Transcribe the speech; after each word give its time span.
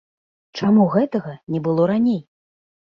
Чаму 0.59 0.87
гэтага 0.95 1.37
не 1.57 1.63
было 1.69 1.81
раней? 1.97 2.21